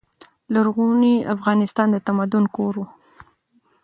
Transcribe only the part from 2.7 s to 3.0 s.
و.